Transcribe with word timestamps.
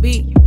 CQB. 0.00 0.39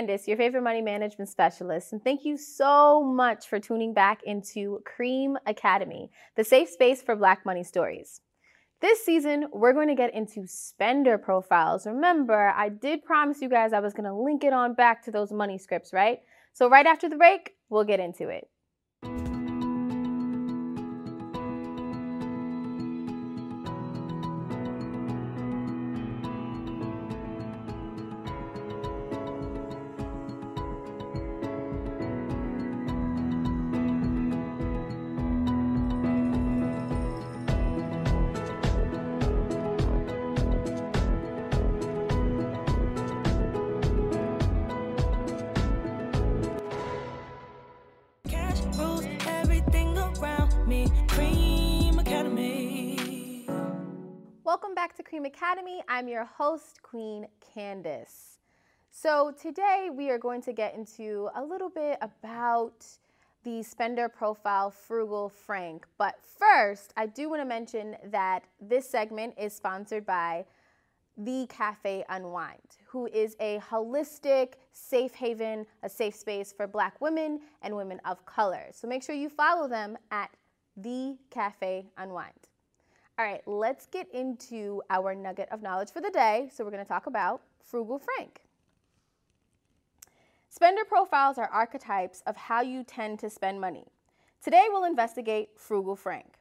Your 0.00 0.38
favorite 0.38 0.62
money 0.62 0.80
management 0.80 1.28
specialist, 1.28 1.92
and 1.92 2.02
thank 2.02 2.24
you 2.24 2.38
so 2.38 3.04
much 3.04 3.48
for 3.48 3.60
tuning 3.60 3.92
back 3.92 4.22
into 4.24 4.80
Cream 4.86 5.36
Academy, 5.46 6.10
the 6.36 6.44
safe 6.44 6.70
space 6.70 7.02
for 7.02 7.14
Black 7.14 7.44
money 7.44 7.62
stories. 7.62 8.22
This 8.80 9.04
season, 9.04 9.48
we're 9.52 9.74
going 9.74 9.88
to 9.88 9.94
get 9.94 10.14
into 10.14 10.46
spender 10.46 11.18
profiles. 11.18 11.86
Remember, 11.86 12.48
I 12.56 12.70
did 12.70 13.04
promise 13.04 13.42
you 13.42 13.50
guys 13.50 13.74
I 13.74 13.80
was 13.80 13.92
going 13.92 14.08
to 14.08 14.14
link 14.14 14.42
it 14.42 14.54
on 14.54 14.72
back 14.72 15.04
to 15.04 15.10
those 15.10 15.32
money 15.32 15.58
scripts, 15.58 15.92
right? 15.92 16.20
So, 16.54 16.70
right 16.70 16.86
after 16.86 17.06
the 17.06 17.16
break, 17.16 17.56
we'll 17.68 17.84
get 17.84 18.00
into 18.00 18.30
it. 18.30 18.48
Welcome 54.60 54.74
back 54.74 54.94
to 54.98 55.02
Cream 55.02 55.24
Academy. 55.24 55.82
I'm 55.88 56.06
your 56.06 56.26
host, 56.26 56.82
Queen 56.82 57.26
Candace. 57.54 58.40
So, 58.90 59.32
today 59.40 59.88
we 59.90 60.10
are 60.10 60.18
going 60.18 60.42
to 60.42 60.52
get 60.52 60.74
into 60.74 61.30
a 61.34 61.42
little 61.42 61.70
bit 61.70 61.96
about 62.02 62.84
the 63.42 63.62
spender 63.62 64.06
profile 64.10 64.70
Frugal 64.70 65.30
Frank. 65.30 65.86
But 65.96 66.16
first, 66.38 66.92
I 66.98 67.06
do 67.06 67.30
want 67.30 67.40
to 67.40 67.46
mention 67.46 67.96
that 68.10 68.44
this 68.60 68.86
segment 68.86 69.32
is 69.38 69.54
sponsored 69.54 70.04
by 70.04 70.44
the 71.16 71.46
Cafe 71.48 72.04
Unwind, 72.10 72.76
who 72.84 73.06
is 73.06 73.36
a 73.40 73.60
holistic, 73.60 74.56
safe 74.72 75.14
haven, 75.14 75.64
a 75.82 75.88
safe 75.88 76.14
space 76.14 76.52
for 76.52 76.66
Black 76.66 77.00
women 77.00 77.40
and 77.62 77.74
women 77.74 77.98
of 78.04 78.26
color. 78.26 78.66
So 78.72 78.86
make 78.86 79.02
sure 79.02 79.14
you 79.14 79.30
follow 79.30 79.68
them 79.68 79.96
at 80.10 80.28
the 80.76 81.16
Cafe 81.30 81.86
Unwind. 81.96 82.49
All 83.20 83.26
right, 83.26 83.46
let's 83.46 83.84
get 83.84 84.06
into 84.14 84.80
our 84.88 85.14
nugget 85.14 85.50
of 85.52 85.60
knowledge 85.60 85.90
for 85.90 86.00
the 86.00 86.08
day. 86.08 86.48
So 86.54 86.64
we're 86.64 86.70
going 86.70 86.82
to 86.82 86.88
talk 86.88 87.06
about 87.06 87.42
Frugal 87.62 87.98
Frank. 87.98 88.40
Spender 90.48 90.86
profiles 90.86 91.36
are 91.36 91.50
archetypes 91.52 92.22
of 92.26 92.34
how 92.34 92.62
you 92.62 92.82
tend 92.82 93.18
to 93.18 93.28
spend 93.28 93.60
money. 93.60 93.84
Today 94.42 94.68
we'll 94.70 94.84
investigate 94.84 95.50
Frugal 95.54 95.96
Frank. 95.96 96.38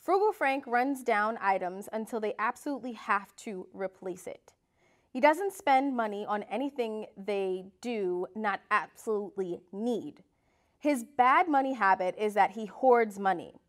Frugal 0.00 0.32
Frank 0.32 0.66
runs 0.66 1.04
down 1.04 1.38
items 1.40 1.88
until 1.92 2.18
they 2.18 2.34
absolutely 2.40 2.94
have 2.94 3.36
to 3.36 3.68
replace 3.72 4.26
it. 4.26 4.52
He 5.08 5.20
doesn't 5.20 5.52
spend 5.52 5.96
money 5.96 6.26
on 6.26 6.42
anything 6.50 7.06
they 7.16 7.66
do 7.80 8.26
not 8.34 8.62
absolutely 8.72 9.60
need. 9.70 10.24
His 10.76 11.04
bad 11.04 11.48
money 11.48 11.74
habit 11.74 12.16
is 12.18 12.34
that 12.34 12.50
he 12.50 12.66
hoards 12.66 13.16
money. 13.16 13.60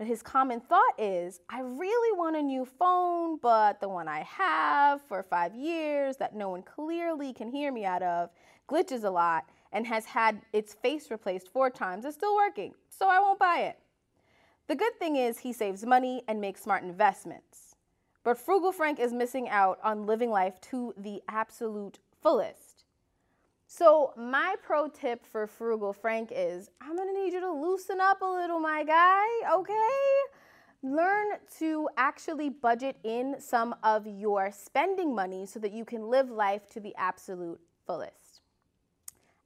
His 0.00 0.22
common 0.22 0.60
thought 0.60 0.94
is, 0.98 1.40
I 1.48 1.60
really 1.60 2.18
want 2.18 2.34
a 2.34 2.42
new 2.42 2.64
phone, 2.64 3.38
but 3.40 3.80
the 3.80 3.88
one 3.88 4.08
I 4.08 4.22
have 4.22 5.00
for 5.02 5.22
five 5.22 5.54
years 5.54 6.16
that 6.16 6.34
no 6.34 6.48
one 6.48 6.62
clearly 6.62 7.32
can 7.32 7.48
hear 7.48 7.72
me 7.72 7.84
out 7.84 8.02
of 8.02 8.30
glitches 8.68 9.04
a 9.04 9.10
lot 9.10 9.44
and 9.72 9.86
has 9.86 10.04
had 10.04 10.42
its 10.52 10.74
face 10.74 11.12
replaced 11.12 11.52
four 11.52 11.70
times. 11.70 12.04
It's 12.04 12.16
still 12.16 12.34
working, 12.34 12.74
so 12.90 13.08
I 13.08 13.20
won't 13.20 13.38
buy 13.38 13.60
it. 13.60 13.78
The 14.66 14.74
good 14.74 14.98
thing 14.98 15.14
is 15.14 15.38
he 15.38 15.52
saves 15.52 15.86
money 15.86 16.22
and 16.26 16.40
makes 16.40 16.62
smart 16.62 16.82
investments. 16.82 17.76
But 18.24 18.38
Frugal 18.38 18.72
Frank 18.72 18.98
is 18.98 19.12
missing 19.12 19.48
out 19.48 19.78
on 19.84 20.06
living 20.06 20.30
life 20.30 20.60
to 20.72 20.92
the 20.96 21.22
absolute 21.28 22.00
fullest. 22.20 22.73
So, 23.76 24.12
my 24.16 24.54
pro 24.62 24.86
tip 24.86 25.26
for 25.26 25.48
Frugal 25.48 25.92
Frank 25.92 26.30
is 26.32 26.70
I'm 26.80 26.96
gonna 26.96 27.12
need 27.12 27.32
you 27.32 27.40
to 27.40 27.50
loosen 27.50 28.00
up 28.00 28.22
a 28.22 28.24
little, 28.24 28.60
my 28.60 28.84
guy, 28.84 29.26
okay? 29.52 29.98
Learn 30.84 31.38
to 31.58 31.88
actually 31.96 32.50
budget 32.50 32.96
in 33.02 33.34
some 33.40 33.74
of 33.82 34.06
your 34.06 34.52
spending 34.52 35.12
money 35.12 35.44
so 35.44 35.58
that 35.58 35.72
you 35.72 35.84
can 35.84 36.08
live 36.08 36.30
life 36.30 36.68
to 36.70 36.78
the 36.78 36.94
absolute 36.96 37.60
fullest. 37.84 38.42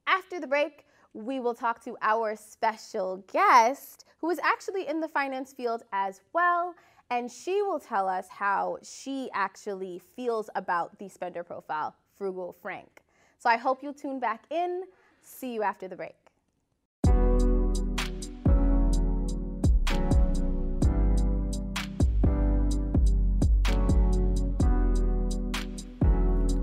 After 0.05 0.39
the 0.39 0.45
break, 0.45 0.85
we 1.13 1.39
will 1.39 1.55
talk 1.55 1.83
to 1.85 1.97
our 2.03 2.35
special 2.35 3.23
guest 3.33 4.05
who 4.19 4.29
is 4.29 4.37
actually 4.43 4.87
in 4.87 4.99
the 4.99 5.07
finance 5.07 5.53
field 5.53 5.81
as 5.91 6.21
well. 6.33 6.75
And 7.09 7.31
she 7.31 7.63
will 7.63 7.79
tell 7.79 8.07
us 8.07 8.27
how 8.29 8.77
she 8.83 9.31
actually 9.33 9.99
feels 10.15 10.51
about 10.53 10.99
the 10.99 11.09
spender 11.09 11.43
profile, 11.43 11.95
Frugal 12.15 12.53
Frank. 12.61 12.98
So 13.39 13.49
I 13.49 13.55
hope 13.55 13.81
you'll 13.81 13.93
tune 13.93 14.19
back 14.19 14.43
in. 14.49 14.83
See 15.21 15.53
you 15.53 15.63
after 15.63 15.87
the 15.87 15.95
break. 15.95 16.15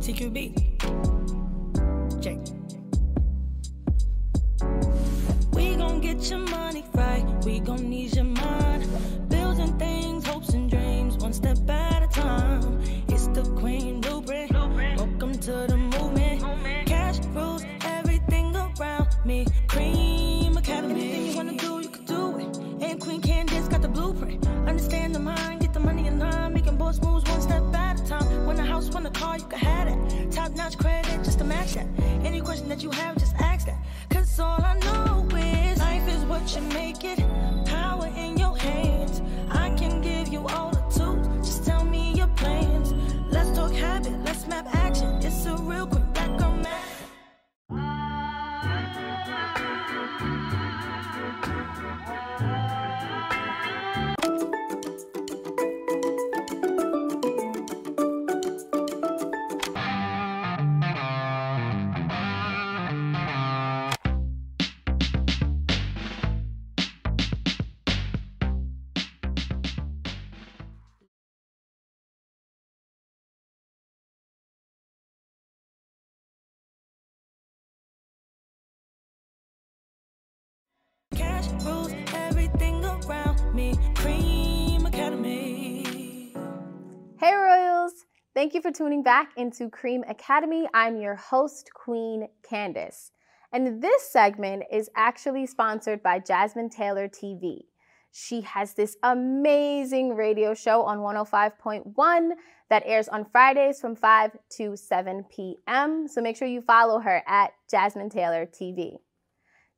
CQB. 0.01 0.76
You 32.87 32.93
have, 32.93 33.16
around 83.05 83.55
me. 83.55 83.75
Cream 83.95 84.87
Academy. 84.87 86.33
Hey 87.19 87.35
Royals! 87.35 87.93
Thank 88.35 88.55
you 88.55 88.63
for 88.63 88.71
tuning 88.71 89.03
back 89.03 89.33
into 89.37 89.71
Cream 89.71 90.05
Academy. 90.09 90.69
I'm 90.75 91.01
your 91.01 91.15
host, 91.15 91.71
Queen 91.75 92.29
Candace. 92.49 93.13
And 93.53 93.83
this 93.83 94.11
segment 94.11 94.65
is 94.71 94.91
actually 94.97 95.47
sponsored 95.47 96.03
by 96.03 96.19
Jasmine 96.19 96.71
Taylor 96.71 97.09
TV. 97.09 97.61
She 98.13 98.41
has 98.43 98.75
this 98.75 98.97
amazing 99.03 100.15
radio 100.15 100.55
show 100.55 100.83
on 100.83 100.99
105.1 100.99 102.31
that 102.71 102.83
airs 102.87 103.09
on 103.09 103.27
Fridays 103.27 103.81
from 103.81 103.95
5 103.95 104.31
to 104.57 104.77
7 104.77 105.25
p.m. 105.31 106.09
So 106.09 106.21
make 106.21 106.37
sure 106.37 106.49
you 106.49 106.63
follow 106.63 106.99
her 107.01 107.23
at 107.27 107.53
Jasmine 107.71 108.11
Taylor 108.11 108.47
TV. 108.47 108.97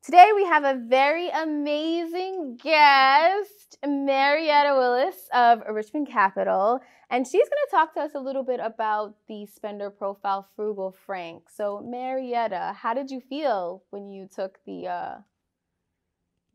Today 0.02 0.30
we 0.34 0.44
have 0.44 0.64
a 0.64 0.80
very 0.86 1.28
amazing 1.28 2.56
guest, 2.62 3.76
Marietta 3.84 4.74
Willis 4.74 5.28
of 5.34 5.62
Richmond 5.68 6.08
Capital, 6.08 6.80
and 7.10 7.26
she's 7.26 7.48
going 7.48 7.64
to 7.66 7.70
talk 7.70 7.94
to 7.94 8.00
us 8.00 8.12
a 8.14 8.20
little 8.20 8.44
bit 8.44 8.60
about 8.62 9.16
the 9.28 9.44
spender 9.46 9.90
profile 9.90 10.48
Frugal 10.54 10.92
Frank. 10.92 11.50
So, 11.50 11.82
Marietta, 11.84 12.76
how 12.78 12.94
did 12.94 13.10
you 13.10 13.20
feel 13.20 13.82
when 13.90 14.08
you 14.08 14.28
took 14.32 14.60
the 14.64 14.86
uh, 14.86 15.14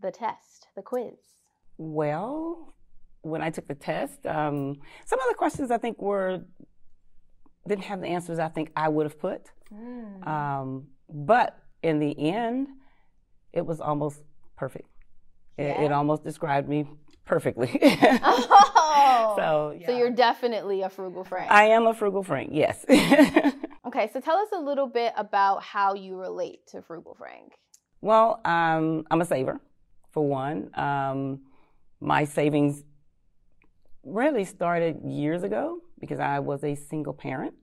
the 0.01 0.09
test, 0.09 0.67
the 0.75 0.81
quiz? 0.81 1.13
Well, 1.77 2.73
when 3.21 3.41
I 3.41 3.49
took 3.49 3.67
the 3.67 3.75
test, 3.75 4.25
um, 4.25 4.77
some 5.05 5.19
of 5.19 5.25
the 5.29 5.35
questions 5.37 5.69
I 5.69 5.77
think 5.77 6.01
were 6.01 6.41
didn't 7.67 7.83
have 7.83 8.01
the 8.01 8.07
answers 8.07 8.39
I 8.39 8.49
think 8.49 8.71
I 8.75 8.89
would 8.89 9.05
have 9.05 9.19
put. 9.19 9.51
Mm. 9.71 10.27
Um, 10.27 10.87
but 11.09 11.59
in 11.83 11.99
the 11.99 12.17
end, 12.17 12.67
it 13.53 13.65
was 13.65 13.79
almost 13.79 14.21
perfect. 14.57 14.89
Yeah. 15.57 15.81
It, 15.81 15.85
it, 15.85 15.91
almost 15.91 16.23
described 16.23 16.67
me 16.67 16.87
perfectly. 17.25 17.79
oh, 17.83 19.33
so 19.37 19.77
yeah. 19.79 19.87
so 19.87 19.97
you're 19.97 20.09
definitely 20.09 20.81
a 20.81 20.89
frugal 20.89 21.23
Frank. 21.23 21.51
I 21.51 21.65
am 21.65 21.85
a 21.85 21.93
frugal 21.93 22.23
Frank. 22.23 22.49
Yes. 22.51 22.83
okay, 23.85 24.09
so 24.11 24.19
tell 24.19 24.37
us 24.37 24.49
a 24.51 24.59
little 24.59 24.87
bit 24.87 25.13
about 25.15 25.61
how 25.61 25.93
you 25.93 26.15
relate 26.15 26.65
to 26.67 26.81
frugal 26.81 27.13
Frank. 27.13 27.53
Well, 28.01 28.41
um, 28.43 29.05
I'm 29.11 29.21
a 29.21 29.25
saver, 29.25 29.61
for 30.11 30.27
one. 30.27 30.69
Um, 30.73 31.41
my 32.01 32.25
savings 32.25 32.83
really 34.03 34.43
started 34.43 34.99
years 35.05 35.43
ago 35.43 35.79
because 35.99 36.19
I 36.19 36.39
was 36.39 36.63
a 36.63 36.75
single 36.75 37.13
parent. 37.13 37.53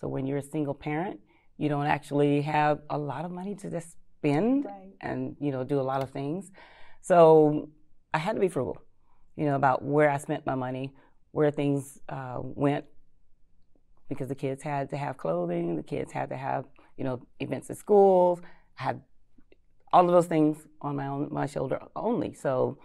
So 0.00 0.08
when 0.08 0.26
you're 0.26 0.38
a 0.38 0.42
single 0.42 0.74
parent, 0.74 1.20
you 1.58 1.68
don't 1.68 1.86
actually 1.86 2.42
have 2.42 2.80
a 2.88 2.96
lot 2.96 3.24
of 3.24 3.30
money 3.30 3.54
to 3.56 3.70
just 3.70 3.96
spend 4.26 4.64
right. 4.64 4.92
and 5.00 5.36
you 5.40 5.50
know 5.50 5.64
do 5.64 5.80
a 5.80 5.82
lot 5.82 6.02
of 6.02 6.10
things. 6.10 6.50
So 7.00 7.70
I 8.12 8.18
had 8.18 8.34
to 8.34 8.40
be 8.40 8.48
frugal, 8.48 8.78
you 9.36 9.44
know, 9.44 9.54
about 9.54 9.84
where 9.84 10.10
I 10.10 10.18
spent 10.18 10.46
my 10.46 10.54
money, 10.54 10.92
where 11.32 11.50
things 11.50 11.98
uh, 12.08 12.38
went, 12.40 12.84
because 14.08 14.28
the 14.28 14.34
kids 14.34 14.62
had 14.62 14.90
to 14.90 14.96
have 14.96 15.16
clothing, 15.16 15.76
the 15.76 15.82
kids 15.82 16.12
had 16.12 16.30
to 16.30 16.36
have 16.36 16.64
you 16.96 17.04
know 17.04 17.20
events 17.40 17.70
at 17.70 17.76
schools, 17.76 18.40
I 18.78 18.82
had 18.82 19.00
all 19.92 20.04
of 20.04 20.12
those 20.12 20.26
things 20.26 20.58
on 20.80 20.96
my 20.96 21.06
own 21.06 21.28
my 21.30 21.46
shoulder 21.46 21.80
only. 21.94 22.34
So 22.34 22.78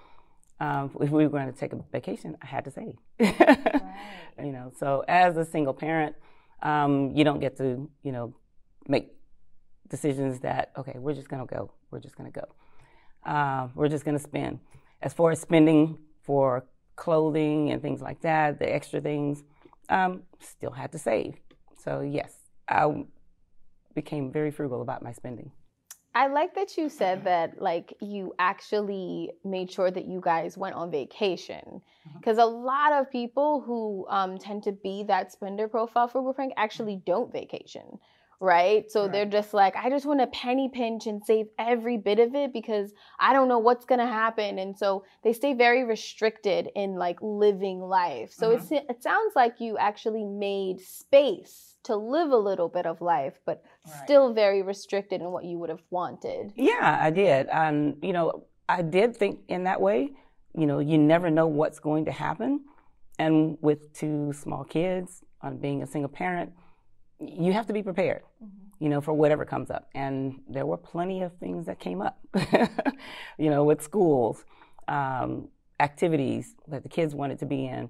um, 0.60 0.92
if 1.02 1.10
we 1.10 1.24
were 1.24 1.30
going 1.30 1.52
to 1.52 1.58
take 1.58 1.74
a 1.74 1.80
vacation, 1.92 2.38
I 2.42 2.46
had 2.46 2.66
to 2.66 2.72
save. 2.72 2.96
right. 3.20 3.82
You 4.42 4.54
know, 4.54 4.72
so 4.80 5.04
as 5.08 5.38
a 5.38 5.46
single 5.46 5.74
parent, 5.74 6.16
um, 6.64 7.12
you 7.14 7.24
don't 7.24 7.40
get 7.40 7.58
to 7.58 7.90
you 8.02 8.12
know 8.12 8.34
make 8.88 9.12
decisions 9.92 10.40
that 10.40 10.72
okay, 10.78 10.98
we're 10.98 11.14
just 11.14 11.30
going 11.30 11.46
to 11.46 11.54
go. 11.54 11.72
We're 11.92 12.00
just 12.00 12.18
going 12.18 12.32
to 12.32 12.40
go. 12.40 13.30
Uh, 13.32 13.68
we're 13.76 13.90
just 13.90 14.06
going 14.06 14.18
to 14.18 14.24
spend. 14.24 14.60
As 15.04 15.14
far 15.14 15.30
as 15.30 15.40
spending 15.40 16.00
for 16.24 16.66
clothing 16.96 17.72
and 17.72 17.82
things 17.82 18.02
like 18.02 18.22
that, 18.22 18.58
the 18.58 18.74
extra 18.74 19.00
things, 19.02 19.44
um, 19.90 20.24
still 20.40 20.72
had 20.72 20.92
to 20.94 20.98
save. 20.98 21.36
So 21.78 22.02
yes, 22.02 22.34
I 22.68 23.06
became 23.94 24.32
very 24.32 24.50
frugal 24.50 24.82
about 24.82 25.04
my 25.04 25.12
spending. 25.12 25.52
I 26.14 26.28
like 26.28 26.56
that 26.56 26.78
you 26.78 26.90
said 26.90 27.24
that 27.24 27.62
like 27.62 27.94
you 28.02 28.34
actually 28.38 29.32
made 29.46 29.72
sure 29.72 29.90
that 29.90 30.06
you 30.06 30.20
guys 30.22 30.58
went 30.58 30.76
on 30.76 30.92
vacation 30.92 31.82
because 32.18 32.38
mm-hmm. 32.38 32.54
a 32.54 32.58
lot 32.58 32.92
of 32.92 33.10
people 33.10 33.62
who 33.62 34.06
um, 34.10 34.38
tend 34.38 34.64
to 34.64 34.74
be 34.74 35.04
that 35.04 35.32
spender 35.32 35.70
profile 35.70 36.10
frugal 36.10 36.34
Frank 36.34 36.54
actually 36.58 37.02
don't 37.06 37.32
vacation 37.32 37.98
right? 38.42 38.92
So 38.92 39.04
right. 39.04 39.12
they're 39.12 39.26
just 39.26 39.54
like, 39.54 39.76
I 39.76 39.90
just 39.90 40.06
want 40.06 40.20
to 40.20 40.28
penny 40.28 40.70
pinch 40.74 41.06
and 41.06 41.24
save 41.24 41.46
every 41.58 41.98
bit 41.98 42.20
of 42.20 42.36
it 42.36 42.52
because 42.52 42.92
I 43.20 43.32
don't 43.32 43.48
know 43.48 43.60
what's 43.60 43.86
going 43.86 44.00
to 44.00 44.08
happen. 44.08 44.60
And 44.60 44.78
so 44.78 45.06
they 45.24 45.32
stay 45.32 45.54
very 45.54 45.84
restricted 45.84 46.70
in 46.76 46.96
like 46.96 47.18
living 47.22 47.80
life. 47.80 48.34
So 48.34 48.58
mm-hmm. 48.58 48.74
it 48.90 49.02
sounds 49.02 49.34
like 49.36 49.62
you 49.62 49.78
actually 49.78 50.26
made 50.26 50.82
space 50.82 51.78
to 51.84 51.96
live 51.96 52.32
a 52.32 52.38
little 52.38 52.68
bit 52.68 52.86
of 52.86 53.00
life, 53.00 53.40
but 53.46 53.64
right. 53.88 54.04
still 54.04 54.34
very 54.34 54.62
restricted 54.62 55.22
in 55.22 55.32
what 55.32 55.46
you 55.46 55.58
would 55.60 55.70
have 55.70 55.84
wanted. 55.90 56.52
Yeah, 56.56 57.00
I 57.00 57.12
did. 57.12 57.48
Um, 57.52 57.96
you 58.02 58.12
know, 58.12 58.44
I 58.68 58.82
did 58.82 59.16
think 59.16 59.40
in 59.48 59.64
that 59.66 59.80
way. 59.80 60.12
You 60.54 60.66
know, 60.66 60.80
you 60.80 60.98
never 60.98 61.30
know 61.30 61.48
what's 61.48 61.80
going 61.80 62.06
to 62.06 62.12
happen. 62.12 62.66
And 63.18 63.58
with 63.62 63.94
two 63.94 64.34
small 64.34 64.64
kids, 64.64 65.24
on 65.44 65.58
being 65.58 65.82
a 65.82 65.88
single 65.88 66.10
parent, 66.10 66.52
you 67.22 67.54
have 67.54 67.68
to 67.68 67.74
be 67.74 67.84
prepared, 67.84 68.24
mm-hmm. 68.44 68.84
you 68.84 68.90
know, 68.90 69.02
for 69.02 69.14
whatever 69.14 69.46
comes 69.46 69.70
up. 69.70 69.90
And 69.94 70.42
there 70.50 70.66
were 70.66 70.78
plenty 70.78 71.22
of 71.22 71.36
things 71.38 71.66
that 71.68 71.80
came 71.80 72.02
up, 72.02 72.20
you 73.38 73.50
know, 73.50 73.64
with 73.64 73.82
schools, 73.82 74.44
um, 74.88 75.50
activities 75.80 76.56
that 76.68 76.84
the 76.84 76.90
kids 76.90 77.14
wanted 77.16 77.40
to 77.40 77.46
be 77.46 77.66
in. 77.66 77.90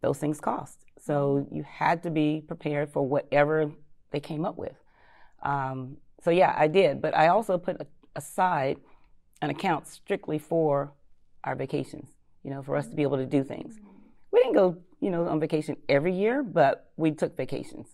Those 0.00 0.18
things 0.18 0.40
cost. 0.40 0.78
So 1.00 1.46
mm-hmm. 1.46 1.56
you 1.56 1.62
had 1.64 2.02
to 2.04 2.10
be 2.10 2.42
prepared 2.46 2.92
for 2.92 3.06
whatever 3.06 3.72
they 4.10 4.20
came 4.20 4.44
up 4.44 4.56
with. 4.56 4.76
Um, 5.42 5.96
so 6.22 6.30
yeah, 6.30 6.54
I 6.56 6.68
did. 6.68 7.02
But 7.02 7.16
I 7.16 7.28
also 7.28 7.58
put 7.58 7.80
a, 7.80 7.86
aside 8.14 8.78
an 9.42 9.50
account 9.50 9.86
strictly 9.86 10.38
for 10.38 10.92
our 11.44 11.54
vacations, 11.54 12.10
you 12.44 12.50
know, 12.50 12.62
for 12.62 12.76
us 12.76 12.86
to 12.88 12.94
be 12.94 13.02
able 13.02 13.16
to 13.16 13.26
do 13.26 13.42
things. 13.42 13.76
Mm-hmm. 13.76 13.88
We 14.30 14.40
didn't 14.40 14.54
go, 14.54 14.76
you 15.00 15.10
know, 15.10 15.26
on 15.26 15.40
vacation 15.40 15.76
every 15.88 16.12
year, 16.12 16.42
but 16.42 16.90
we 16.96 17.12
took 17.12 17.36
vacations. 17.36 17.88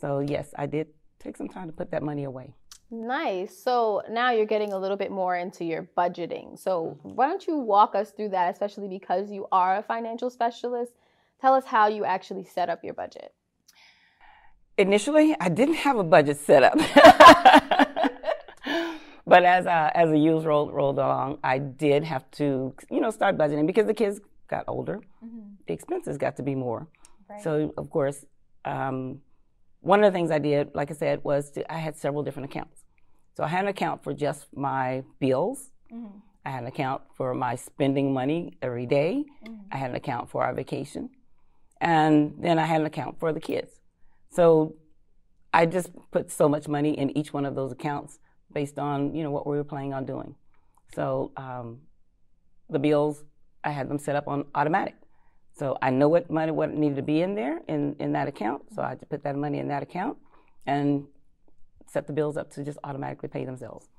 So, 0.00 0.20
yes, 0.20 0.54
I 0.56 0.66
did 0.66 0.88
take 1.18 1.36
some 1.36 1.48
time 1.48 1.66
to 1.66 1.72
put 1.72 1.90
that 1.90 2.02
money 2.02 2.24
away. 2.24 2.54
Nice. 2.90 3.56
So 3.56 4.02
now 4.10 4.32
you're 4.32 4.46
getting 4.46 4.72
a 4.72 4.78
little 4.78 4.96
bit 4.96 5.12
more 5.12 5.36
into 5.36 5.64
your 5.64 5.88
budgeting. 5.96 6.58
So 6.58 6.98
mm-hmm. 6.98 7.14
why 7.14 7.28
don't 7.28 7.46
you 7.46 7.58
walk 7.58 7.94
us 7.94 8.10
through 8.10 8.30
that, 8.30 8.52
especially 8.52 8.88
because 8.88 9.30
you 9.30 9.46
are 9.52 9.76
a 9.76 9.82
financial 9.82 10.28
specialist? 10.28 10.92
Tell 11.40 11.54
us 11.54 11.64
how 11.64 11.86
you 11.86 12.04
actually 12.04 12.44
set 12.44 12.68
up 12.68 12.82
your 12.82 12.94
budget. 12.94 13.32
Initially, 14.76 15.36
I 15.38 15.48
didn't 15.48 15.76
have 15.76 15.98
a 15.98 16.04
budget 16.04 16.38
set 16.38 16.64
up. 16.64 16.74
but 19.26 19.44
as 19.44 19.66
uh, 19.66 19.90
as 19.94 20.10
the 20.10 20.18
years 20.18 20.44
rolled 20.44 20.72
rolled 20.72 20.98
along, 20.98 21.38
I 21.44 21.58
did 21.58 22.02
have 22.04 22.28
to, 22.32 22.74
you 22.90 23.00
know, 23.00 23.10
start 23.10 23.36
budgeting 23.36 23.66
because 23.66 23.86
the 23.86 23.94
kids 23.94 24.20
got 24.48 24.64
older. 24.66 25.00
Mm-hmm. 25.24 25.54
The 25.66 25.72
expenses 25.72 26.18
got 26.18 26.36
to 26.36 26.42
be 26.42 26.54
more. 26.54 26.88
Right. 27.28 27.42
So 27.42 27.72
of 27.76 27.90
course, 27.90 28.24
um, 28.64 29.20
one 29.80 30.04
of 30.04 30.12
the 30.12 30.16
things 30.16 30.30
I 30.30 30.38
did, 30.38 30.74
like 30.74 30.90
I 30.90 30.94
said, 30.94 31.20
was 31.24 31.50
to, 31.52 31.72
I 31.72 31.78
had 31.78 31.96
several 31.96 32.22
different 32.22 32.50
accounts. 32.50 32.84
So 33.36 33.44
I 33.44 33.48
had 33.48 33.64
an 33.64 33.68
account 33.68 34.04
for 34.04 34.12
just 34.12 34.46
my 34.54 35.02
bills. 35.18 35.70
Mm-hmm. 35.92 36.18
I 36.44 36.50
had 36.50 36.62
an 36.62 36.68
account 36.68 37.02
for 37.16 37.34
my 37.34 37.54
spending 37.54 38.12
money 38.12 38.58
every 38.60 38.86
day. 38.86 39.24
Mm-hmm. 39.46 39.62
I 39.72 39.76
had 39.76 39.90
an 39.90 39.96
account 39.96 40.30
for 40.30 40.44
our 40.44 40.54
vacation. 40.54 41.10
And 41.80 42.34
then 42.38 42.58
I 42.58 42.66
had 42.66 42.80
an 42.80 42.86
account 42.86 43.18
for 43.18 43.32
the 43.32 43.40
kids. 43.40 43.80
So 44.30 44.76
I 45.52 45.66
just 45.66 45.90
put 46.10 46.30
so 46.30 46.48
much 46.48 46.68
money 46.68 46.96
in 46.98 47.16
each 47.16 47.32
one 47.32 47.46
of 47.46 47.54
those 47.54 47.72
accounts 47.72 48.18
based 48.52 48.78
on, 48.78 49.14
you 49.14 49.22
know, 49.22 49.30
what 49.30 49.46
we 49.46 49.56
were 49.56 49.64
planning 49.64 49.94
on 49.94 50.04
doing. 50.04 50.34
So 50.94 51.32
um, 51.36 51.80
the 52.68 52.78
bills, 52.78 53.24
I 53.64 53.70
had 53.70 53.88
them 53.88 53.98
set 53.98 54.16
up 54.16 54.28
on 54.28 54.44
automatic. 54.54 54.94
So 55.60 55.76
I 55.82 55.90
know 55.90 56.08
what 56.08 56.30
money 56.30 56.52
what 56.52 56.72
needed 56.72 56.96
to 56.96 57.02
be 57.02 57.20
in 57.20 57.34
there 57.34 57.60
in, 57.68 57.94
in 57.98 58.12
that 58.12 58.26
account. 58.26 58.62
So 58.74 58.80
I 58.80 58.88
had 58.88 59.00
to 59.00 59.06
put 59.06 59.22
that 59.24 59.36
money 59.36 59.58
in 59.58 59.68
that 59.68 59.82
account 59.82 60.16
and 60.66 61.04
set 61.86 62.06
the 62.06 62.14
bills 62.14 62.38
up 62.38 62.50
to 62.52 62.64
just 62.64 62.78
automatically 62.82 63.28
pay 63.28 63.44
themselves. 63.44 63.90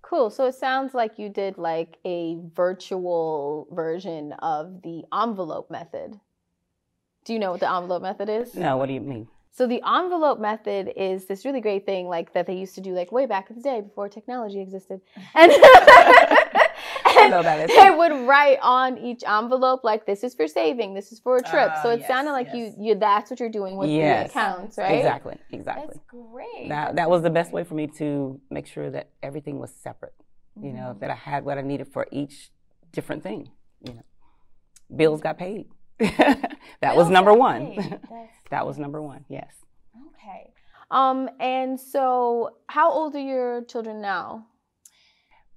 Cool. 0.00 0.30
So 0.30 0.46
it 0.46 0.54
sounds 0.54 0.94
like 0.94 1.18
you 1.18 1.28
did 1.28 1.58
like 1.58 1.98
a 2.06 2.38
virtual 2.54 3.68
version 3.70 4.32
of 4.38 4.80
the 4.80 5.04
envelope 5.12 5.70
method. 5.70 6.18
Do 7.26 7.34
you 7.34 7.38
know 7.38 7.50
what 7.50 7.60
the 7.60 7.70
envelope 7.70 8.00
method 8.00 8.30
is? 8.30 8.54
No, 8.54 8.78
what 8.78 8.86
do 8.86 8.94
you 8.94 9.02
mean? 9.02 9.28
So 9.56 9.66
the 9.66 9.82
envelope 9.86 10.40
method 10.40 10.90
is 10.96 11.26
this 11.26 11.44
really 11.44 11.60
great 11.60 11.84
thing 11.86 12.08
like 12.08 12.32
that 12.32 12.46
they 12.46 12.56
used 12.56 12.74
to 12.76 12.80
do 12.80 12.92
like 12.92 13.12
way 13.12 13.26
back 13.26 13.50
in 13.50 13.56
the 13.56 13.62
day 13.62 13.82
before 13.82 14.08
technology 14.08 14.60
existed. 14.60 15.02
And 15.34 15.52
and 17.32 17.70
they 17.70 17.90
would 17.96 18.26
write 18.26 18.58
on 18.62 18.98
each 18.98 19.22
envelope 19.26 19.84
like 19.84 20.06
this 20.06 20.24
is 20.24 20.34
for 20.34 20.46
saving, 20.46 20.94
this 20.94 21.12
is 21.12 21.20
for 21.20 21.36
a 21.36 21.42
trip. 21.42 21.70
Uh, 21.70 21.82
so 21.82 21.90
it 21.90 22.00
yes, 22.00 22.08
sounded 22.08 22.32
like 22.32 22.48
yes. 22.52 22.74
you, 22.78 22.88
you 22.88 22.94
that's 22.94 23.30
what 23.30 23.40
you're 23.40 23.48
doing 23.48 23.76
with 23.76 23.90
yes. 23.90 24.32
the 24.32 24.38
accounts, 24.38 24.78
right? 24.78 24.92
Exactly, 24.92 25.36
exactly. 25.50 25.86
That's 25.88 26.00
great. 26.06 26.68
That 26.68 26.96
that 26.96 27.10
was 27.10 27.22
the 27.22 27.30
best 27.30 27.52
way 27.52 27.64
for 27.64 27.74
me 27.74 27.86
to 27.98 28.40
make 28.50 28.66
sure 28.66 28.90
that 28.90 29.10
everything 29.22 29.58
was 29.58 29.72
separate. 29.72 30.14
You 30.56 30.68
mm-hmm. 30.68 30.76
know, 30.76 30.96
that 31.00 31.10
I 31.10 31.14
had 31.14 31.44
what 31.44 31.58
I 31.58 31.62
needed 31.62 31.88
for 31.92 32.06
each 32.12 32.50
different 32.92 33.22
thing. 33.22 33.50
You 33.86 33.94
know, 33.94 34.02
bills 34.94 35.20
got 35.20 35.38
paid. 35.38 35.66
that 35.98 36.56
bills 36.80 36.96
was 36.96 37.10
number 37.10 37.32
one. 37.32 38.00
that 38.50 38.66
was 38.66 38.78
number 38.78 39.02
one. 39.02 39.24
Yes. 39.28 39.52
Okay. 40.14 40.52
Um, 40.90 41.28
and 41.40 41.78
so 41.78 42.56
how 42.68 42.90
old 42.90 43.14
are 43.14 43.20
your 43.20 43.64
children 43.64 44.00
now? 44.00 44.46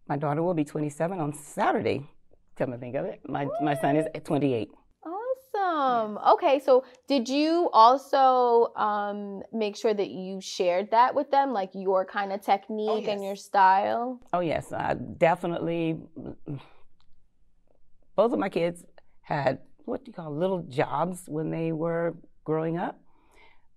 My 0.08 0.16
daughter 0.18 0.42
will 0.42 0.54
be 0.54 0.64
27 0.64 1.20
on 1.20 1.34
Saturday. 1.34 2.10
Come 2.56 2.72
to 2.72 2.78
think 2.78 2.96
of 2.96 3.06
it, 3.06 3.22
my 3.28 3.48
my 3.62 3.76
son 3.76 3.96
is 3.96 4.08
28. 4.24 4.70
Awesome. 5.06 6.18
Okay, 6.34 6.60
so 6.60 6.84
did 7.08 7.30
you 7.30 7.70
also 7.72 8.74
um, 8.76 9.44
make 9.54 9.76
sure 9.76 9.94
that 9.94 10.10
you 10.10 10.42
shared 10.42 10.90
that 10.92 11.14
with 11.14 11.30
them, 11.30 11.54
like 11.54 11.70
your 11.74 12.04
kind 12.04 12.34
of 12.34 12.42
technique 12.42 13.08
and 13.08 13.22
yes. 13.22 13.28
your 13.28 13.36
style? 13.36 14.20
Oh 14.34 14.40
yes, 14.40 14.72
I 14.72 14.96
definitely. 14.96 16.00
Both 18.16 18.34
of 18.34 18.40
my 18.40 18.50
kids 18.50 18.84
had 19.22 19.60
what 19.86 20.04
do 20.04 20.10
you 20.10 20.14
call 20.14 20.36
little 20.36 20.64
jobs 20.64 21.24
when 21.28 21.52
they 21.52 21.72
were 21.72 22.16
growing 22.44 22.78
up. 22.78 23.00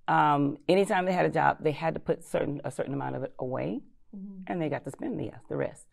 Um, 0.09 0.59
anytime 0.69 1.05
they 1.05 1.13
had 1.13 1.27
a 1.27 1.31
job, 1.31 1.59
they 1.61 1.73
had 1.73 1.95
to 1.95 2.01
put 2.01 2.25
certain 2.25 2.61
a 2.65 2.71
certain 2.71 2.95
amount 2.95 3.17
of 3.17 3.23
it 3.25 3.35
away, 3.39 3.81
and 4.47 4.61
they 4.61 4.69
got 4.71 4.85
to 4.85 4.91
spend 4.91 5.21
the 5.21 5.33
the 5.51 5.57
rest. 5.57 5.90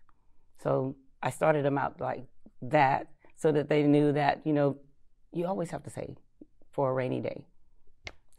So 0.62 0.96
I 1.22 1.30
started 1.30 1.66
them 1.66 1.78
out 1.78 2.00
like 2.00 2.26
that, 2.62 3.08
so 3.36 3.52
that 3.52 3.70
they 3.70 3.84
knew 3.84 4.12
that 4.14 4.42
you 4.46 4.54
know 4.54 4.78
you 5.34 5.46
always 5.46 5.72
have 5.72 5.84
to 5.84 5.90
save 5.90 6.18
for 6.72 6.92
a 6.92 6.94
rainy 6.94 7.22
day. 7.22 7.46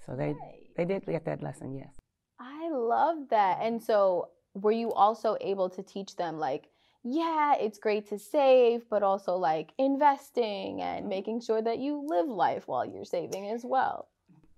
So 0.04 0.16
they 0.16 0.34
they 0.76 0.84
did 0.84 1.04
get 1.06 1.24
that 1.24 1.42
lesson. 1.42 1.74
Yes. 1.74 1.94
I 2.40 2.70
love 2.70 3.28
that. 3.30 3.58
And 3.60 3.82
so, 3.82 4.28
were 4.54 4.72
you 4.72 4.92
also 4.92 5.36
able 5.40 5.68
to 5.70 5.82
teach 5.82 6.16
them, 6.16 6.38
like, 6.38 6.68
yeah, 7.02 7.54
it's 7.58 7.78
great 7.78 8.08
to 8.08 8.18
save, 8.18 8.88
but 8.90 9.02
also 9.02 9.36
like 9.36 9.72
investing 9.78 10.82
and 10.82 11.08
making 11.08 11.40
sure 11.40 11.62
that 11.62 11.78
you 11.78 12.04
live 12.06 12.28
life 12.28 12.66
while 12.66 12.84
you're 12.84 13.04
saving 13.04 13.50
as 13.50 13.64
well? 13.64 14.08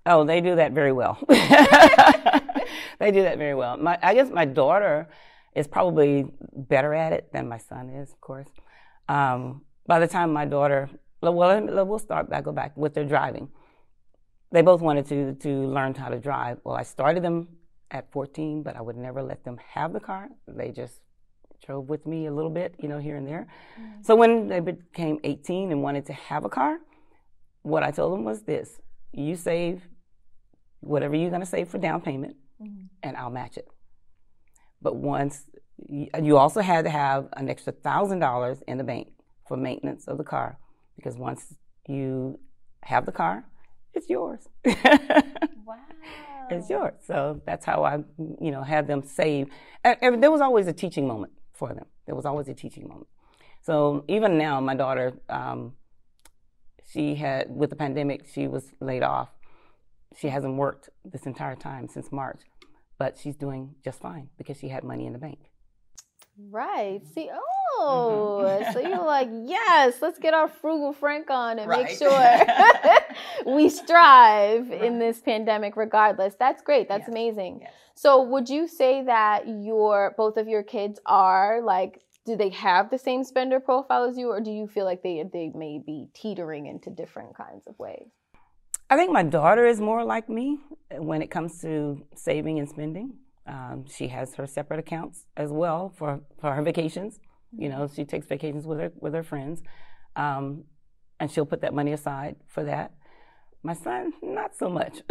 Oh, 0.07 0.25
they 0.25 0.41
do 0.41 0.57
that 0.57 0.73
very 0.73 0.93
well. 0.93 1.19
they 1.29 3.11
do 3.13 3.23
that 3.23 3.37
very 3.39 3.55
well. 3.55 3.77
My, 3.77 3.99
I 4.03 4.15
guess 4.15 4.31
my 4.31 4.47
daughter 4.47 5.09
is 5.55 5.67
probably 5.67 6.27
better 6.55 6.95
at 6.95 7.13
it 7.13 7.33
than 7.33 7.49
my 7.49 7.59
son 7.59 7.91
is, 7.91 8.13
of 8.13 8.21
course. 8.21 8.49
Um, 9.09 9.63
by 9.87 9.99
the 9.99 10.07
time 10.07 10.33
my 10.33 10.45
daughter, 10.45 10.89
well, 11.21 11.35
well, 11.35 11.87
we'll 11.87 11.99
start 11.99 12.31
back, 12.31 12.45
go 12.45 12.53
back 12.53 12.77
with 12.77 12.95
their 12.95 13.05
driving. 13.05 13.49
They 14.53 14.63
both 14.63 14.81
wanted 14.81 15.07
to 15.07 15.35
to 15.35 15.49
learn 15.49 15.95
how 15.95 16.09
to 16.09 16.19
drive. 16.19 16.59
Well, 16.65 16.75
I 16.75 16.83
started 16.83 17.23
them 17.23 17.49
at 17.91 18.11
14, 18.13 18.63
but 18.63 18.77
I 18.77 18.81
would 18.81 18.97
never 18.97 19.23
let 19.23 19.45
them 19.45 19.59
have 19.75 19.93
the 19.93 20.01
car. 20.01 20.29
They 20.49 20.71
just 20.71 21.01
drove 21.65 21.89
with 21.89 22.07
me 22.07 22.27
a 22.27 22.33
little 22.33 22.51
bit, 22.51 22.75
you 22.79 22.89
know, 22.89 22.99
here 22.99 23.17
and 23.17 23.27
there. 23.27 23.47
So 24.03 24.17
when 24.17 24.49
they 24.49 24.61
became 24.61 25.19
18 25.25 25.71
and 25.73 25.83
wanted 25.83 26.07
to 26.07 26.13
have 26.13 26.45
a 26.45 26.49
car, 26.49 26.79
what 27.63 27.83
I 27.83 27.91
told 27.91 28.13
them 28.13 28.25
was 28.25 28.43
this: 28.43 28.81
you 29.13 29.37
save 29.37 29.83
whatever 30.81 31.15
you're 31.15 31.31
going 31.31 31.43
to 31.43 31.47
save 31.47 31.69
for 31.69 31.79
down 31.79 32.01
payment, 32.01 32.37
and 33.03 33.17
I'll 33.17 33.31
match 33.31 33.57
it. 33.57 33.69
But 34.83 34.97
once 34.97 35.45
you 35.89 36.37
also 36.37 36.61
had 36.61 36.85
to 36.85 36.91
have 36.91 37.29
an 37.35 37.49
extra 37.49 37.73
thousand 37.73 38.19
dollars 38.19 38.59
in 38.69 38.79
the 38.79 38.85
bank 38.85 39.09
for 39.47 39.57
maintenance 39.57 40.07
of 40.07 40.19
the 40.19 40.25
car, 40.25 40.59
because 40.97 41.17
once 41.17 41.55
you 41.89 42.39
have 42.83 43.07
the 43.07 43.13
car, 43.13 43.45
it's 43.95 44.09
yours. 44.09 44.49
Wow. 45.67 45.77
it's 46.51 46.69
yours. 46.69 46.95
So 47.07 47.41
that's 47.47 47.65
how 47.65 47.85
I, 47.85 47.99
you 48.41 48.51
know, 48.51 48.63
had 48.63 48.89
them 48.89 49.05
save. 49.05 49.49
And, 49.85 49.97
and 50.03 50.23
there 50.23 50.33
was 50.33 50.41
always 50.41 50.67
a 50.67 50.73
teaching 50.73 51.07
moment 51.07 51.33
for 51.53 51.73
them. 51.73 51.87
There 52.07 52.17
was 52.17 52.27
always 52.27 52.49
a 52.49 52.55
teaching 52.55 52.89
moment. 52.89 53.07
So 53.63 54.05
even 54.09 54.37
now, 54.37 54.61
my 54.61 54.75
daughter, 54.75 55.13
um, 55.29 55.75
she 56.93 57.15
had 57.15 57.55
with 57.55 57.71
the 57.71 57.77
pandemic, 57.77 58.27
she 58.33 58.49
was 58.49 58.73
laid 58.81 59.05
off. 59.05 59.29
She 60.17 60.29
hasn't 60.29 60.57
worked 60.57 60.89
this 61.05 61.25
entire 61.25 61.55
time 61.55 61.87
since 61.87 62.11
March, 62.11 62.41
but 63.01 63.17
she's 63.19 63.35
doing 63.35 63.75
just 63.83 63.99
fine 63.99 64.29
because 64.37 64.59
she 64.59 64.69
had 64.69 64.85
money 64.85 65.07
in 65.07 65.15
the 65.15 65.19
bank. 65.19 65.39
Right. 66.51 67.01
See, 67.15 67.29
mm-hmm. 67.29 67.39
oh, 67.81 68.71
so 68.75 68.79
you're 68.79 69.05
like, 69.07 69.31
yes, 69.33 69.97
let's 70.03 70.19
get 70.19 70.35
our 70.35 70.49
frugal 70.49 70.93
Frank 70.93 71.31
on 71.31 71.59
and 71.59 71.69
make 71.69 71.89
sure 71.89 72.11
we 73.47 73.71
strive 73.71 74.71
in 74.71 74.99
this 74.99 75.19
pandemic 75.21 75.77
regardless. 75.77 76.35
That's 76.39 76.61
great. 76.63 76.89
That's 76.89 77.01
Yes. 77.01 77.09
amazing. 77.09 77.61
Yes. 77.63 77.73
So, 77.95 78.23
would 78.23 78.51
you 78.51 78.69
say 78.69 79.03
that 79.05 79.49
your 79.49 80.15
both 80.17 80.37
of 80.37 80.47
your 80.47 80.63
kids 80.63 81.01
are 81.07 81.63
like 81.63 82.03
do 82.27 82.37
they 82.37 82.51
have 82.51 82.91
the 82.91 82.99
same 82.99 83.25
spender 83.25 83.61
profile 83.61 84.05
as 84.05 84.19
you 84.19 84.29
or 84.29 84.43
do 84.43 84.51
you 84.51 84.67
feel 84.67 84.85
like 84.85 85.03
they 85.03 85.25
they 85.33 85.51
may 85.55 85.81
be 85.85 86.09
teetering 86.15 86.67
into 86.67 86.91
different 86.91 87.35
kinds 87.35 87.67
of 87.67 87.79
ways? 87.79 88.11
I 88.91 88.97
think 88.97 89.13
my 89.13 89.23
daughter 89.23 89.65
is 89.67 89.81
more 89.81 90.05
like 90.05 90.29
me 90.29 90.59
when 90.91 91.23
it 91.23 91.31
comes 91.31 91.61
to 91.61 92.05
saving 92.17 92.59
and 92.59 92.69
spending. 92.69 93.15
Um, 93.47 93.85
she 93.89 94.09
has 94.09 94.35
her 94.35 94.49
separate 94.49 94.81
accounts 94.81 95.27
as 95.37 95.51
well 95.53 95.93
for, 95.97 96.21
for 96.41 96.53
her 96.53 96.63
vacations. 96.63 97.21
You 97.57 97.69
know, 97.69 97.89
she 97.95 98.05
takes 98.05 98.27
vacations 98.27 98.67
with 98.67 98.81
her 98.81 98.93
with 98.97 99.15
her 99.15 99.23
friends, 99.23 99.63
um, 100.17 100.65
and 101.21 101.31
she'll 101.31 101.47
put 101.47 101.61
that 101.63 101.73
money 101.73 101.93
aside 101.93 102.37
for 102.49 102.65
that. 102.65 102.93
My 103.63 103.75
son, 103.75 104.13
not 104.23 104.57
so 104.57 104.69
much. 104.69 105.03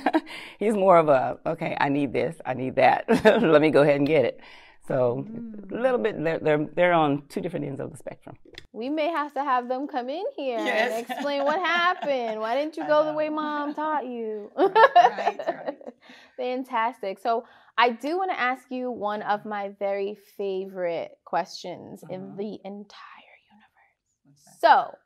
He's 0.58 0.74
more 0.74 0.98
of 0.98 1.08
a 1.08 1.38
okay. 1.46 1.76
I 1.78 1.88
need 1.90 2.12
this. 2.12 2.36
I 2.44 2.54
need 2.54 2.74
that. 2.76 3.04
Let 3.24 3.60
me 3.60 3.70
go 3.70 3.82
ahead 3.82 3.96
and 3.96 4.06
get 4.06 4.24
it. 4.24 4.40
So 4.88 5.26
a 5.70 5.74
little 5.74 5.98
bit. 5.98 6.22
They're, 6.24 6.38
they're 6.38 6.66
they're 6.74 6.92
on 6.94 7.22
two 7.28 7.40
different 7.42 7.66
ends 7.66 7.78
of 7.80 7.90
the 7.92 7.96
spectrum. 7.98 8.36
We 8.72 8.88
may 8.88 9.08
have 9.08 9.32
to 9.34 9.44
have 9.44 9.68
them 9.68 9.86
come 9.86 10.08
in 10.08 10.24
here 10.34 10.58
Yes. 10.58 10.92
and 10.92 11.06
explain 11.06 11.44
what 11.44 11.58
happened. 11.76 12.40
Why 12.40 12.54
didn't 12.56 12.76
you 12.78 12.86
go 12.86 13.04
the 13.04 13.12
way 13.12 13.28
mom 13.28 13.74
taught 13.74 14.06
you? 14.06 14.50
right, 14.56 15.38
right. 15.46 15.78
Fantastic. 16.36 17.18
So, 17.18 17.44
I 17.76 17.90
do 17.90 18.16
want 18.16 18.30
to 18.30 18.40
ask 18.40 18.70
you 18.70 18.90
one 18.90 19.22
of 19.22 19.44
my 19.44 19.70
very 19.78 20.16
favorite 20.36 21.18
questions 21.24 22.02
in 22.10 22.22
Uh-huh. 22.22 22.36
the 22.38 22.58
entire 22.64 23.36
universe. 23.52 24.58
So, 24.60 24.96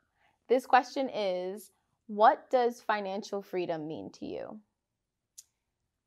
this 0.47 0.65
question 0.65 1.09
is 1.13 1.71
What 2.07 2.49
does 2.49 2.81
financial 2.81 3.41
freedom 3.41 3.87
mean 3.87 4.11
to 4.13 4.25
you? 4.25 4.59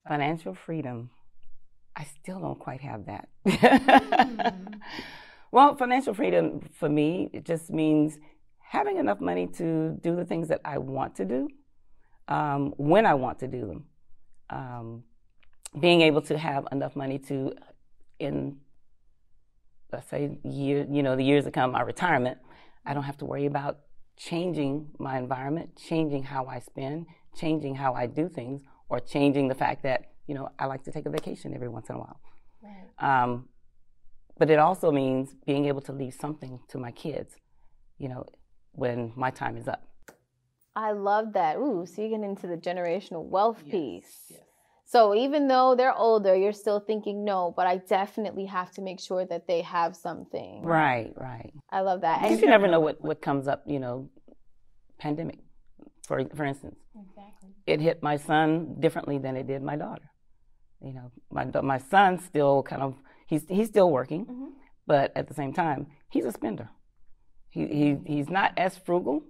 Financial 0.09 0.55
freedom. 0.55 1.11
I 1.97 2.05
still 2.05 2.41
don't 2.41 2.59
quite 2.59 2.83
have 2.83 3.07
that. 3.07 3.29
well, 5.51 5.77
financial 5.77 6.13
freedom 6.13 6.61
for 6.73 6.89
me, 6.89 7.31
it 7.33 7.45
just 7.45 7.71
means 7.71 8.19
having 8.59 8.99
enough 8.99 9.21
money 9.21 9.47
to 9.47 9.99
do 10.03 10.15
the 10.15 10.25
things 10.25 10.49
that 10.49 10.61
I 10.65 10.77
want 10.79 11.17
to 11.17 11.25
do 11.25 11.49
um, 12.29 12.75
when 12.77 13.07
I 13.07 13.15
want 13.15 13.39
to 13.39 13.49
do 13.49 13.61
them. 13.67 13.85
Um, 14.51 15.05
being 15.81 16.03
able 16.03 16.21
to 16.23 16.37
have 16.37 16.67
enough 16.71 16.97
money 16.97 17.19
to, 17.19 17.53
in 18.19 18.59
let's 19.93 20.09
say 20.11 20.39
year, 20.45 20.87
you 20.91 21.03
know, 21.03 21.17
the 21.17 21.25
years 21.25 21.45
to 21.45 21.51
come, 21.51 21.73
my 21.73 21.81
retirement, 21.81 22.39
I 22.85 22.93
don't 22.93 23.05
have 23.05 23.17
to 23.19 23.25
worry 23.25 23.47
about 23.47 23.79
changing 24.17 24.89
my 24.99 25.19
environment, 25.19 25.77
changing 25.77 26.25
how 26.25 26.47
I 26.47 26.59
spend, 26.59 27.07
changing 27.37 27.77
how 27.77 27.95
I 27.95 28.07
do 28.07 28.29
things, 28.29 28.63
or 28.89 29.01
changing 29.01 29.49
the 29.49 29.55
fact 29.55 29.83
that 29.83 30.07
you 30.27 30.35
know 30.35 30.49
I 30.59 30.67
like 30.67 30.85
to 30.85 30.93
take 30.93 31.07
a 31.07 31.11
vacation 31.11 31.55
every 31.55 31.69
once 31.69 31.89
in 31.89 31.97
a 31.97 31.99
while. 31.99 32.21
Um, 32.99 33.49
but 34.39 34.51
it 34.51 34.59
also 34.59 34.91
means 34.91 35.35
being 35.47 35.67
able 35.67 35.81
to 35.83 35.93
leave 35.93 36.15
something 36.15 36.61
to 36.69 36.79
my 36.79 36.91
kids, 36.91 37.37
you 37.99 38.09
know, 38.09 38.25
when 38.73 39.13
my 39.17 39.31
time 39.31 39.57
is 39.57 39.69
up. 39.69 39.87
I 40.75 40.93
love 40.93 41.33
that. 41.33 41.57
Ooh, 41.57 41.87
so 41.87 42.03
you 42.03 42.11
get 42.11 42.21
into 42.21 42.47
the 42.47 42.57
generational 42.57 43.25
wealth 43.25 43.63
piece. 43.71 44.33
So 44.85 45.15
even 45.15 45.49
though 45.49 45.75
they're 45.75 45.97
older, 45.97 46.37
you're 46.37 46.53
still 46.53 46.81
thinking, 46.81 47.25
no, 47.25 47.53
but 47.57 47.67
I 47.67 47.79
definitely 47.79 48.47
have 48.47 48.71
to 48.73 48.83
make 48.83 49.01
sure 49.01 49.25
that 49.25 49.49
they 49.49 49.63
have 49.63 49.97
something. 49.97 50.63
Right, 50.63 51.13
right. 51.17 51.53
I 51.71 51.81
love 51.81 52.03
that. 52.03 52.21
Because 52.21 52.35
And 52.35 52.43
you 52.43 52.49
never 52.49 52.69
know 52.69 52.79
what, 52.81 53.03
what 53.03 53.21
comes 53.21 53.49
up, 53.49 53.65
you 53.67 53.81
know, 53.81 54.11
pandemic, 54.99 55.39
for, 56.07 56.25
for 56.35 56.45
instance. 56.45 56.77
Exactly. 56.95 57.51
It 57.67 57.81
hit 57.81 58.03
my 58.03 58.17
son 58.17 58.77
differently 58.79 59.19
than 59.19 59.37
it 59.37 59.47
did 59.47 59.63
my 59.63 59.77
daughter. 59.77 60.11
You 60.83 60.93
know, 60.93 61.11
my, 61.31 61.45
my 61.63 61.79
son's 61.79 62.25
still 62.25 62.63
kind 62.63 62.83
of, 62.83 62.95
he's, 63.27 63.45
he's 63.49 63.69
still 63.69 63.91
working, 63.91 64.27
Mhm. 64.27 64.49
but 64.87 65.13
at 65.17 65.27
the 65.29 65.35
same 65.35 65.53
time, 65.53 65.87
he's 66.11 66.25
a 66.25 66.33
spender. 66.33 66.69
He, 67.49 67.67
he, 67.67 67.97
he's 68.07 68.29
not 68.29 68.53
as 68.57 68.77
frugal, 68.77 69.23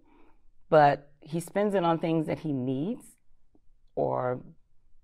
but 0.68 1.10
he 1.20 1.40
spends 1.40 1.74
it 1.74 1.84
on 1.84 1.98
things 1.98 2.26
that 2.26 2.40
he 2.40 2.52
needs 2.52 3.04
or 3.94 4.40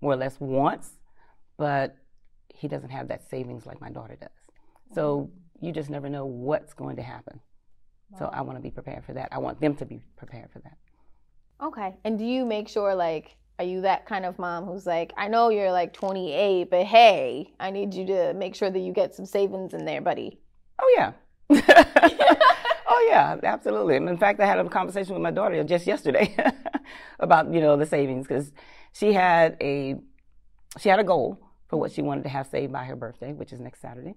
more 0.01 0.13
or 0.13 0.17
less 0.17 0.39
wants, 0.39 0.91
but 1.57 1.95
he 2.53 2.67
doesn't 2.67 2.89
have 2.89 3.07
that 3.07 3.29
savings 3.29 3.65
like 3.65 3.79
my 3.81 3.89
daughter 3.89 4.17
does. 4.19 4.29
So 4.93 5.31
you 5.61 5.71
just 5.71 5.89
never 5.89 6.09
know 6.09 6.25
what's 6.25 6.73
going 6.73 6.97
to 6.97 7.01
happen. 7.03 7.39
So 8.19 8.25
I 8.31 8.41
want 8.41 8.57
to 8.57 8.61
be 8.61 8.69
prepared 8.69 9.03
for 9.05 9.13
that. 9.13 9.29
I 9.31 9.39
want 9.39 9.59
them 9.59 9.75
to 9.77 9.85
be 9.85 10.01
prepared 10.17 10.51
for 10.51 10.59
that. 10.59 10.77
Okay. 11.61 11.95
And 12.03 12.19
do 12.19 12.25
you 12.25 12.45
make 12.45 12.67
sure, 12.67 12.93
like, 12.93 13.37
are 13.59 13.65
you 13.65 13.81
that 13.81 14.05
kind 14.05 14.25
of 14.25 14.39
mom 14.39 14.65
who's 14.65 14.85
like, 14.85 15.13
I 15.15 15.27
know 15.27 15.49
you're 15.49 15.71
like 15.71 15.93
28, 15.93 16.69
but 16.69 16.85
hey, 16.85 17.53
I 17.59 17.69
need 17.69 17.93
you 17.93 18.05
to 18.07 18.33
make 18.33 18.55
sure 18.55 18.69
that 18.69 18.79
you 18.79 18.91
get 18.91 19.13
some 19.13 19.25
savings 19.25 19.73
in 19.73 19.85
there, 19.85 20.01
buddy? 20.01 20.39
Oh 20.81 20.95
yeah. 20.97 21.11
oh 21.49 23.07
yeah, 23.09 23.37
absolutely. 23.43 23.95
And 23.97 24.09
in 24.09 24.17
fact, 24.17 24.39
I 24.39 24.45
had 24.45 24.59
a 24.59 24.67
conversation 24.69 25.13
with 25.13 25.21
my 25.21 25.31
daughter 25.31 25.63
just 25.63 25.85
yesterday 25.85 26.35
about 27.19 27.53
you 27.53 27.61
know 27.61 27.77
the 27.77 27.85
savings 27.85 28.27
because 28.27 28.51
she 28.91 29.13
had 29.13 29.55
a 29.61 29.95
she 30.79 30.89
had 30.89 30.99
a 30.99 31.03
goal 31.03 31.39
for 31.69 31.77
what 31.77 31.91
she 31.91 32.01
wanted 32.01 32.23
to 32.23 32.29
have 32.29 32.47
saved 32.47 32.71
by 32.73 32.85
her 32.85 32.95
birthday, 32.95 33.33
which 33.33 33.53
is 33.53 33.59
next 33.59 33.81
Saturday. 33.81 34.15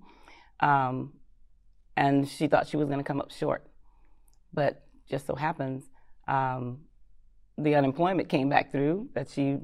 Um, 0.61 1.13
and 1.97 2.29
she 2.29 2.47
thought 2.47 2.69
she 2.69 2.77
was 2.77 2.87
going 2.87 2.99
to 2.99 3.05
come 3.05 3.21
up 3.21 3.31
short. 3.31 3.67
But 4.53 4.83
just 5.09 5.27
so 5.27 5.35
happens, 5.35 5.85
um, 6.29 6.81
the 7.59 7.75
unemployment 7.75 8.29
came 8.29 8.49
back 8.49 8.71
through 8.71 9.09
that 9.15 9.29
she 9.29 9.59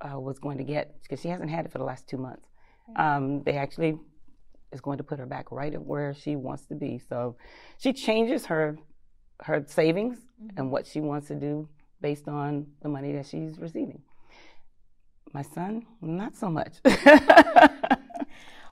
uh, 0.00 0.18
was 0.18 0.38
going 0.38 0.58
to 0.58 0.64
get 0.64 1.00
because 1.02 1.20
she 1.20 1.28
hasn't 1.28 1.50
had 1.50 1.64
it 1.64 1.72
for 1.72 1.78
the 1.78 1.84
last 1.84 2.08
two 2.08 2.16
months. 2.16 2.48
Um, 2.96 3.42
they 3.44 3.52
actually 3.52 3.98
is 4.72 4.80
going 4.80 4.98
to 4.98 5.04
put 5.04 5.18
her 5.18 5.26
back 5.26 5.50
right 5.52 5.72
at 5.72 5.82
where 5.82 6.14
she 6.14 6.36
wants 6.36 6.66
to 6.66 6.74
be. 6.74 6.98
So 6.98 7.36
she 7.78 7.92
changes 7.92 8.46
her 8.46 8.78
her 9.42 9.64
savings 9.66 10.18
mm-hmm. 10.18 10.58
and 10.58 10.70
what 10.70 10.86
she 10.86 11.00
wants 11.00 11.28
to 11.28 11.34
do 11.34 11.68
based 12.00 12.28
on 12.28 12.66
the 12.82 12.88
money 12.88 13.12
that 13.12 13.26
she's 13.26 13.58
receiving. 13.58 14.02
My 15.32 15.42
son, 15.42 15.86
not 16.00 16.36
so 16.36 16.50
much. 16.50 16.74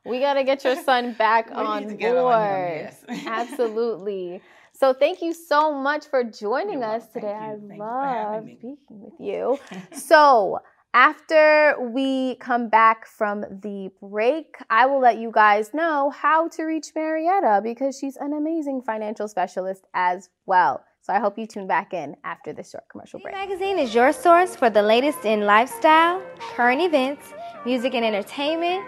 we 0.04 0.20
got 0.20 0.34
to 0.34 0.44
get 0.44 0.64
your 0.64 0.76
son 0.82 1.14
back 1.14 1.50
on 1.52 1.64
board. 1.82 1.84
On 1.84 1.90
him, 1.90 2.00
yes. 2.00 3.04
Absolutely. 3.26 4.42
So 4.78 4.94
thank 4.94 5.22
you 5.22 5.34
so 5.34 5.74
much 5.74 6.06
for 6.06 6.22
joining 6.22 6.82
You're 6.82 6.94
us 6.94 7.08
today. 7.08 7.32
I 7.32 7.54
love 7.54 8.44
speaking 8.44 8.78
with 8.90 9.14
you. 9.18 9.58
so 9.92 10.60
after 10.94 11.74
we 11.80 12.36
come 12.36 12.68
back 12.68 13.04
from 13.04 13.40
the 13.40 13.90
break, 14.00 14.56
I 14.70 14.86
will 14.86 15.00
let 15.00 15.18
you 15.18 15.32
guys 15.32 15.74
know 15.74 16.10
how 16.10 16.46
to 16.50 16.62
reach 16.62 16.92
Marietta 16.94 17.60
because 17.64 17.98
she's 17.98 18.16
an 18.16 18.32
amazing 18.32 18.82
financial 18.82 19.26
specialist 19.26 19.82
as 19.94 20.30
well. 20.46 20.84
So 21.00 21.12
I 21.12 21.18
hope 21.18 21.38
you 21.38 21.48
tune 21.48 21.66
back 21.66 21.92
in 21.92 22.14
after 22.22 22.52
this 22.52 22.70
short 22.70 22.84
commercial 22.88 23.18
break. 23.18 23.34
Magazine 23.34 23.80
is 23.80 23.92
your 23.92 24.12
source 24.12 24.54
for 24.54 24.70
the 24.70 24.82
latest 24.82 25.24
in 25.24 25.40
lifestyle, 25.40 26.22
current 26.54 26.82
events, 26.82 27.32
music 27.64 27.94
and 27.94 28.04
entertainment, 28.04 28.84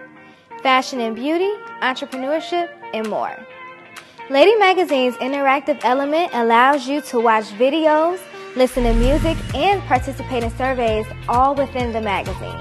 fashion 0.63 1.01
and 1.01 1.17
beauty, 1.17 1.51
entrepreneurship, 1.83 2.71
and 2.95 3.09
more. 3.09 3.37
Lady 4.31 4.55
Magazine's 4.55 5.17
interactive 5.17 5.81
element 5.83 6.31
allows 6.35 6.87
you 6.87 7.01
to 7.01 7.19
watch 7.19 7.47
videos, 7.59 8.21
listen 8.55 8.85
to 8.85 8.95
music, 8.95 9.37
and 9.57 9.83
participate 9.83 10.45
in 10.45 10.51
surveys 10.53 11.05
all 11.29 11.53
within 11.57 11.93
the 11.93 12.01
magazine. 12.01 12.57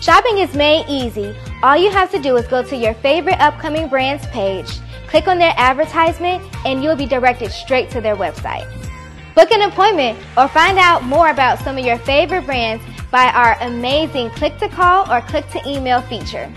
Shopping 0.00 0.38
is 0.38 0.54
made 0.54 0.86
easy. 0.88 1.36
All 1.62 1.76
you 1.76 1.90
have 1.90 2.10
to 2.12 2.18
do 2.18 2.38
is 2.38 2.46
go 2.46 2.62
to 2.62 2.74
your 2.74 2.94
favorite 2.94 3.38
upcoming 3.38 3.86
brands 3.86 4.26
page, 4.28 4.80
click 5.08 5.28
on 5.28 5.38
their 5.38 5.52
advertisement, 5.58 6.42
and 6.64 6.82
you'll 6.82 6.96
be 6.96 7.04
directed 7.04 7.52
straight 7.52 7.90
to 7.90 8.00
their 8.00 8.16
website. 8.16 8.66
Book 9.34 9.50
an 9.50 9.70
appointment 9.70 10.18
or 10.38 10.48
find 10.48 10.78
out 10.78 11.04
more 11.04 11.28
about 11.28 11.58
some 11.58 11.76
of 11.76 11.84
your 11.84 11.98
favorite 11.98 12.46
brands 12.46 12.82
by 13.10 13.26
our 13.32 13.58
amazing 13.60 14.30
click 14.30 14.56
to 14.56 14.70
call 14.70 15.04
or 15.12 15.20
click 15.20 15.46
to 15.50 15.60
email 15.68 16.00
feature. 16.00 16.50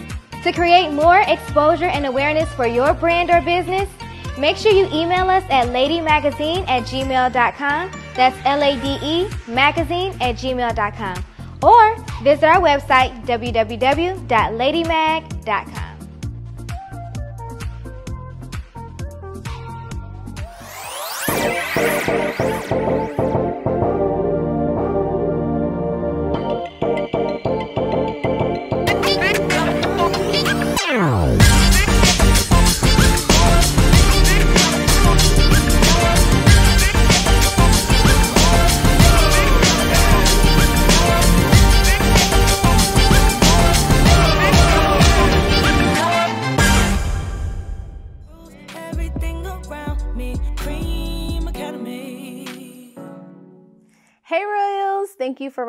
To 0.43 0.53
create 0.53 0.89
more 0.89 1.19
exposure 1.27 1.91
and 1.91 2.05
awareness 2.05 2.49
for 2.53 2.65
your 2.65 2.93
brand 2.93 3.29
or 3.29 3.41
business, 3.41 3.89
make 4.37 4.57
sure 4.57 4.71
you 4.71 4.87
email 4.93 5.29
us 5.29 5.43
at 5.49 5.67
ladymagazine 5.67 6.67
at 6.67 6.83
gmail.com. 6.83 7.91
That's 8.15 8.37
L 8.45 8.61
A 8.61 8.79
D 8.79 8.99
E 9.01 9.27
magazine 9.47 10.13
at 10.21 10.35
gmail.com. 10.35 11.23
Or 11.61 11.95
visit 12.23 12.43
our 12.43 12.61
website, 12.61 13.25
www.ladymag.com. 13.25 15.92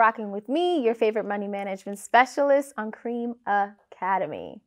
rocking 0.04 0.30
with 0.30 0.50
me, 0.50 0.84
your 0.84 0.94
favorite 0.94 1.24
money 1.24 1.48
management 1.48 1.98
specialist 1.98 2.74
on 2.76 2.92
Cream 2.92 3.34
Academy. 3.46 4.60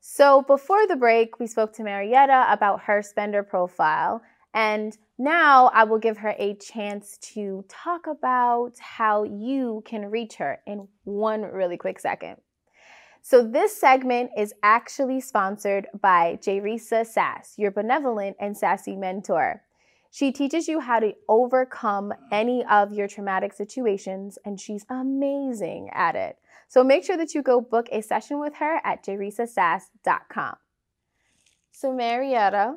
So, 0.00 0.42
before 0.42 0.84
the 0.88 0.96
break, 0.96 1.38
we 1.38 1.46
spoke 1.46 1.72
to 1.74 1.84
Marietta 1.84 2.46
about 2.48 2.82
her 2.82 3.00
spender 3.00 3.44
profile, 3.44 4.20
and 4.52 4.98
now 5.16 5.70
I 5.72 5.84
will 5.84 6.00
give 6.00 6.18
her 6.18 6.34
a 6.40 6.56
chance 6.56 7.18
to 7.34 7.64
talk 7.68 8.08
about 8.08 8.72
how 8.80 9.22
you 9.22 9.84
can 9.86 10.10
reach 10.10 10.34
her 10.34 10.58
in 10.66 10.88
one 11.04 11.42
really 11.42 11.76
quick 11.76 12.00
second. 12.00 12.38
So, 13.22 13.46
this 13.46 13.80
segment 13.80 14.32
is 14.36 14.54
actually 14.64 15.20
sponsored 15.20 15.86
by 16.00 16.40
Jerisa 16.42 17.06
Sass, 17.06 17.54
your 17.56 17.70
benevolent 17.70 18.36
and 18.40 18.58
sassy 18.58 18.96
mentor. 18.96 19.62
She 20.14 20.30
teaches 20.30 20.68
you 20.68 20.78
how 20.78 21.00
to 21.00 21.12
overcome 21.28 22.14
any 22.30 22.64
of 22.66 22.92
your 22.92 23.08
traumatic 23.08 23.52
situations, 23.52 24.38
and 24.44 24.60
she's 24.60 24.86
amazing 24.88 25.90
at 25.92 26.14
it. 26.14 26.38
So 26.68 26.84
make 26.84 27.02
sure 27.02 27.16
that 27.16 27.34
you 27.34 27.42
go 27.42 27.60
book 27.60 27.88
a 27.90 28.00
session 28.00 28.38
with 28.38 28.54
her 28.60 28.80
at 28.84 29.04
jerisasass.com. 29.04 30.54
So, 31.72 31.92
Marietta, 31.92 32.76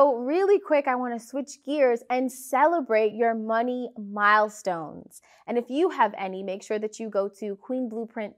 So, 0.09 0.15
really 0.15 0.59
quick, 0.59 0.89
I 0.89 0.95
want 0.95 1.21
to 1.21 1.27
switch 1.27 1.63
gears 1.67 2.03
and 2.09 2.33
celebrate 2.33 3.13
your 3.13 3.35
money 3.35 3.91
milestones. 3.99 5.21
And 5.47 5.59
if 5.59 5.69
you 5.69 5.91
have 5.91 6.15
any, 6.17 6.43
make 6.43 6.63
sure 6.63 6.79
that 6.79 6.99
you 6.99 7.11
go 7.11 7.29
to 7.41 7.57
Queen 7.57 7.91
Blueprint 7.91 8.35